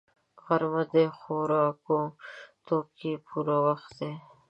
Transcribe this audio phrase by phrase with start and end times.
[0.43, 2.01] غرمه د خوراکي
[2.67, 4.11] توکو پوره وخت دی